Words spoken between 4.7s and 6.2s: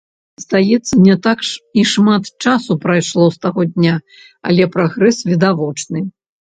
прагрэс відавочны.